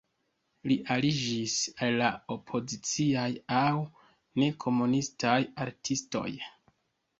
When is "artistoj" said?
5.69-6.27